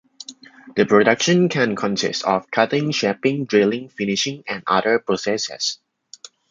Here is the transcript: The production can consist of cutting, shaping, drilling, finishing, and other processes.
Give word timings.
The 0.75 0.87
production 0.87 1.47
can 1.47 1.75
consist 1.75 2.23
of 2.23 2.49
cutting, 2.49 2.89
shaping, 2.89 3.45
drilling, 3.45 3.89
finishing, 3.89 4.43
and 4.47 4.63
other 4.65 4.97
processes. 4.97 5.77